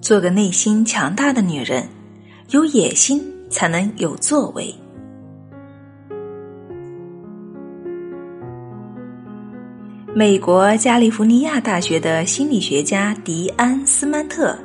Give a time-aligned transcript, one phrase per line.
[0.00, 1.86] 做个内心强大的女人，
[2.50, 4.74] 有野心才能有作为。
[10.14, 14.58] 美国加利福尼亚大学的心理学家迪安·斯曼特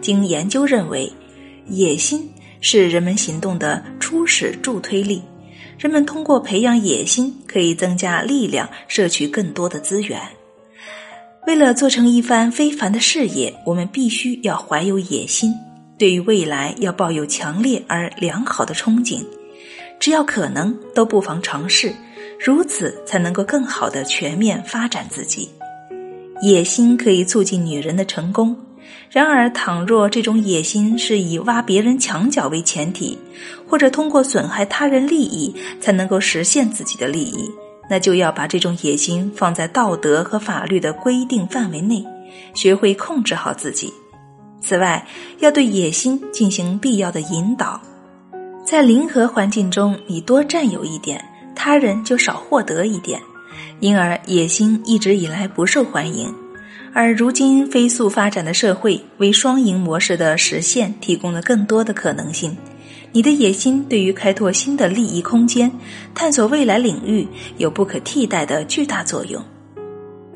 [0.00, 1.10] 经研究认为，
[1.66, 2.30] 野心
[2.60, 5.22] 是人们行动的初始助推力。
[5.78, 10.20] 人们通过培养野心，可以增加力量，摄取更多的资源。
[11.46, 15.54] 为了做成一番非凡的事业，我们必须要怀有野心，
[15.98, 19.22] 对于未来要抱有强烈而良好的憧憬。
[20.00, 21.94] 只要可能，都不妨尝试。
[22.40, 25.48] 如此才能够更好的全面发展自己。
[26.42, 28.54] 野心可以促进女人的成功，
[29.10, 33.16] 然而，倘若这种野心是以挖别人墙角为前提，
[33.66, 37.48] 或者通过损害他人利益才能够实现自己的利益，
[37.88, 42.04] 那就要把这种野心放在道德和法律的规定范围内，
[42.54, 43.92] 学会控制好自己。
[44.60, 45.06] 此外，
[45.40, 47.80] 要对野心进行必要的引导，
[48.64, 51.22] 在零和环境中，你多占有一点。
[51.56, 53.20] 他人就少获得一点，
[53.78, 56.34] 因而野心一直以来不受欢迎。
[56.92, 62.56] 而如今飞速发展的社会为双赢模式的实现提供了更多的可能性。
[63.14, 65.70] 你的野心对于开拓新的利益空间、
[66.16, 67.24] 探索未来领域
[67.58, 69.40] 有不可替代的巨大作用。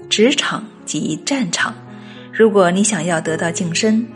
[0.09, 1.75] 职场即战场，
[2.33, 4.07] 如果你想要得到晋升，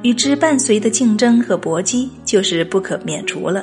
[0.00, 3.62] 与之伴随的竞争和搏击就是不可免除了。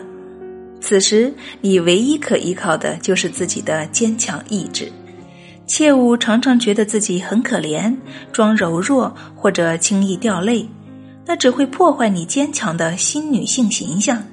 [0.80, 4.92] 此时，你唯一可依靠的就是自己的坚强意志。
[5.66, 7.98] 切勿常常觉得自己很可怜，
[8.32, 10.70] 装柔弱或者轻易掉泪，
[11.26, 14.24] 那只会破坏你坚强的新女性形象。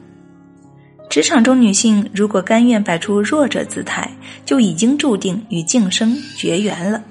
[1.13, 7.05] 职场中女性如果甘愿摆出弱者姿态，就已经注定与晋升绝缘了。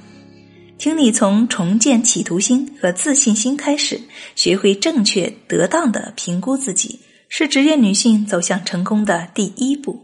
[0.80, 4.02] 请你从重建企图心和自信心开始，
[4.36, 7.00] 学会正确得当的评估自己。
[7.30, 10.04] 是职业女性走向成功的第一步。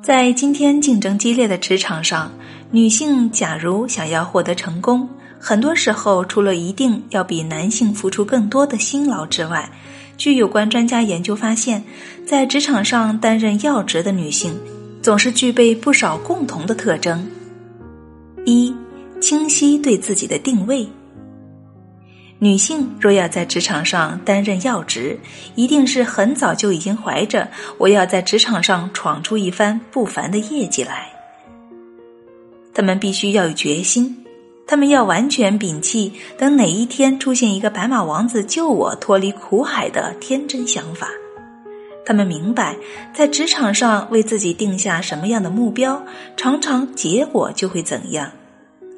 [0.00, 2.32] 在今天竞争激烈的职场上，
[2.70, 5.08] 女性假如想要获得成功，
[5.40, 9.68] 很多时候除了一定要比男性付出更多的辛劳之外，
[10.18, 11.82] 据有关专家研究发现，
[12.26, 14.52] 在职场上担任要职的女性，
[15.00, 17.24] 总是具备不少共同的特征：
[18.44, 18.74] 一、
[19.20, 20.86] 清晰对自己的定位。
[22.40, 25.18] 女性若要在职场上担任要职，
[25.54, 31.08] 一定是很早就已经怀着我要在职场上闯出一番不凡的业绩来。
[32.74, 34.24] 她们必须要有决心，
[34.68, 41.08] 他们要完全摒弃等哪一天出现一个白马王子救我脱离苦海的天真想法。
[42.04, 42.76] 他们明白，
[43.14, 46.04] 在职场上为自己定下什么样的目标，
[46.36, 48.30] 常常结果就会怎样。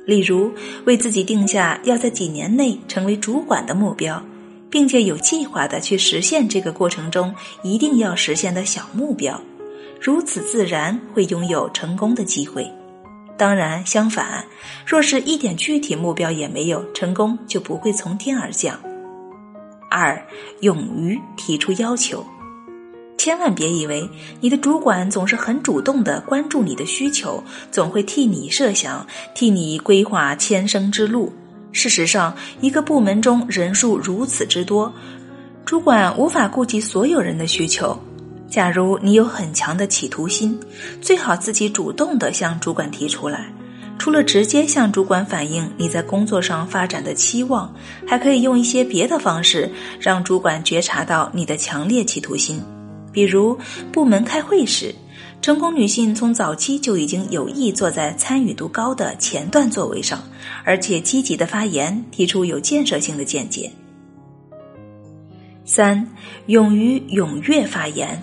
[0.05, 0.53] 例如，
[0.87, 4.21] 为自己定下要在几年内成为主管的目标，
[4.69, 7.33] 并且有计划的去实现这个过程中
[7.63, 9.41] 一定要实现的小目标，
[10.01, 12.69] 如此自然会拥有成功的机会。
[13.41, 14.45] 当然，相反，
[14.85, 18.79] 若是一点具体目标也没有，成功就不会从天而降。
[19.89, 20.23] 二，
[20.61, 22.23] 勇于提出要求。
[23.17, 24.07] 千万别以为
[24.43, 31.33] 你的主管总是很主动的关注你的需求，总会替你设想、替你规划迁升之路。
[31.73, 34.93] 事实上，一个部门中人数如此之多，
[35.65, 37.99] 主管无法顾及所有人的需求。
[38.51, 40.59] 假如你有很强的企图心，
[41.01, 43.47] 最好自己主动的向主管提出来。
[43.97, 47.73] 除了直接向主管反映你在工作上发展的期望，
[48.07, 52.61] 还可以用一些别的方式让主管觉察到你的强烈企图心。
[53.13, 53.57] 比如
[53.93, 54.95] 部门开会时，
[55.43, 60.19] 成功女性从早期就已经有意坐在参与度高的前段座位上，
[60.65, 63.71] 而且积极的发言，提出有建设性的见解。
[65.67, 66.09] 三，
[66.47, 68.23] 勇于踊跃发言，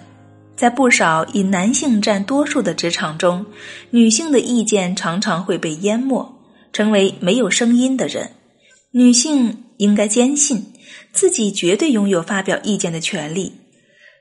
[0.57, 3.45] 在不少以男性占多数的职场中，
[3.91, 6.35] 女性的意见常常会被淹没，
[6.73, 8.31] 成为没有声音的人。
[8.91, 10.65] 女性应该坚信
[11.11, 13.53] 自己绝对拥有发表意见的权利。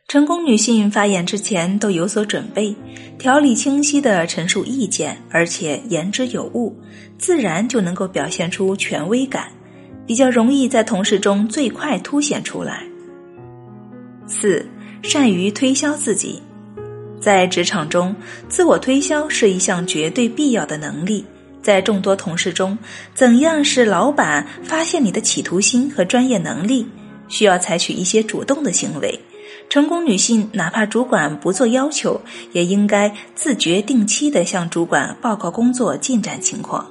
[0.09, 2.77] 成功女性发言之前都有所准备，
[3.19, 6.77] 条理清晰的陈述意见，而且言之有物，
[7.19, 9.49] 自然就能够表现出权威感，
[10.07, 12.85] 比较容易在同事中最快凸显出来。
[14.29, 14.69] 四，
[15.07, 16.43] 善于推销自己，
[17.21, 18.13] 在职场中，
[18.49, 21.25] 自我推销是一项绝对必要的能力。
[21.63, 22.77] 在众多同事中，
[23.15, 26.85] 怎样使老板发现你的企图心和专业能力，
[27.29, 29.17] 需要采取一些主动的行为。
[29.71, 32.21] 成功女性哪怕主管不做要求，
[32.51, 36.85] 也应该自觉定期的向主管报告工作进展情况。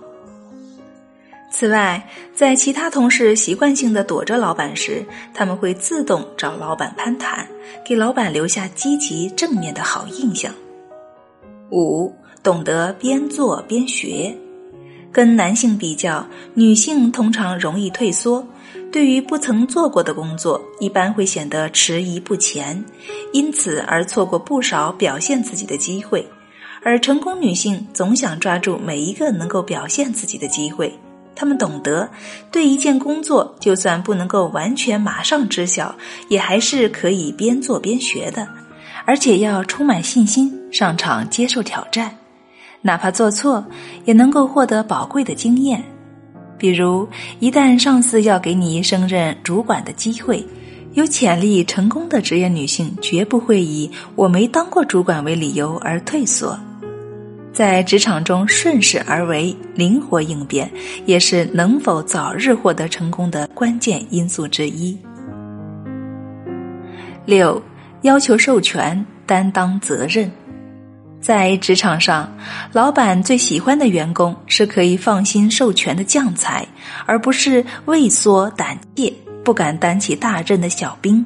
[1.58, 2.06] 此外，
[2.36, 7.48] 在其他同事习惯性的躲着老板时，他们会自动找老板攀谈，
[7.86, 10.54] 给老板留下积极正面的好印象。
[11.72, 12.14] 五，
[12.44, 14.36] 懂得边做边学。
[15.14, 18.46] 跟男性比较，女性通常容易退缩，
[18.92, 22.84] 对于不曾做过的工作，一般会显得迟疑不前，
[23.32, 26.28] 因此而错过不少表现自己的机会。
[26.84, 30.94] 而成功女性总想抓住每一个能够表现自己的机会。
[31.36, 32.10] 他们懂得，
[32.52, 35.94] 对一件工作，就算不能够完全马上知晓，
[36.30, 38.48] 也还是可以边做边学的，
[39.06, 42.16] 而且要充满信心上场接受挑战，
[42.82, 43.66] 哪怕做错，
[44.06, 45.84] 也能够获得宝贵的经验。
[46.58, 47.08] 比如，
[47.40, 50.42] 一旦上司要给你升任主管的机会，
[50.94, 56.58] 有潜力成功的职业女性绝不会以我没当过主管为理由而退缩。
[57.56, 60.70] 在职场中顺势而为、灵活应变，
[61.06, 64.98] 也是能否早日获得成功的关键因素之一。
[67.26, 67.64] 六，
[68.02, 70.30] 要求授权，担当责任。
[71.22, 72.30] 在职场上，
[72.74, 76.68] 老板最喜欢的员工是可以放心授权的将才，
[77.06, 79.12] 而不是畏缩胆怯、
[79.46, 81.26] 不敢担起大任的小兵。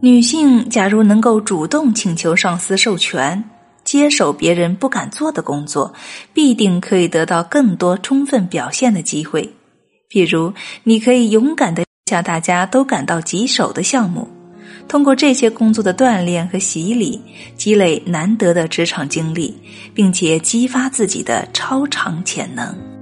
[0.00, 3.44] 女性假如能够主动请求上司授权。
[3.88, 5.94] 接手别人不敢做的工作，
[6.34, 9.50] 必定可以得到更多充分表现的机会。
[10.10, 10.52] 比如，
[10.84, 14.28] 你可以勇敢的向大家都感到棘手的项目，
[14.88, 17.18] 通过这些工作的锻炼和洗礼，
[17.56, 19.56] 积累难得的职场经历，
[19.94, 22.97] 并且激发自己的超常潜能。